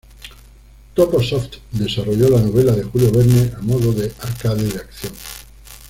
Topo 0.95 1.21
Soft 1.21 1.57
desarrolló 1.71 2.27
la 2.31 2.41
novela 2.41 2.71
de 2.71 2.85
Julio 2.85 3.11
Verne 3.11 3.53
a 3.55 3.61
modo 3.61 3.93
de 3.93 4.11
arcade 4.21 4.63
de 4.63 4.79
acción. 4.79 5.13